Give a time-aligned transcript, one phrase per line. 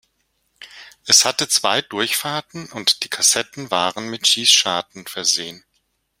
[1.05, 5.63] Es hatte zwei Durchfahrten und die Kassetten waren mit Schießscharten versehen.